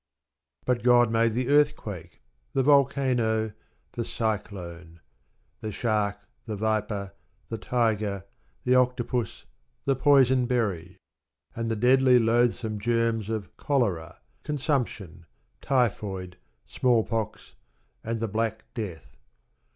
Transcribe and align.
But 0.65 0.81
God 0.81 1.11
made 1.11 1.33
the 1.35 1.49
earthquake, 1.49 2.23
the 2.53 2.63
volcano, 2.63 3.51
the 3.91 4.03
cyclone; 4.03 4.99
the 5.59 5.71
shark, 5.71 6.17
the 6.47 6.55
viper, 6.55 7.13
the 7.49 7.59
tiger, 7.59 8.25
the 8.63 8.73
octopus, 8.73 9.45
the 9.85 9.95
poison 9.95 10.47
berry; 10.47 10.97
and 11.55 11.69
the 11.69 11.75
deadly 11.75 12.17
loathsome 12.17 12.79
germs 12.79 13.29
of 13.29 13.55
cholera, 13.57 14.21
consumption, 14.41 15.27
typhoid, 15.61 16.35
smallpox, 16.65 17.53
and 18.03 18.19
the 18.21 18.27
black 18.27 18.65
death. 18.73 19.17